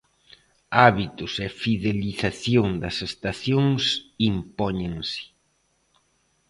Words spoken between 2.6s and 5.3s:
das estacións impóñense.